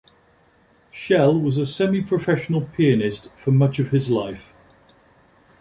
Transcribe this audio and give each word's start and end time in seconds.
Schell 0.91 1.39
was 1.39 1.59
a 1.59 1.67
semi-professional 1.67 2.61
pianist 2.75 3.27
for 3.37 3.51
much 3.51 3.77
of 3.77 3.89
his 3.89 4.09
life. 4.09 4.51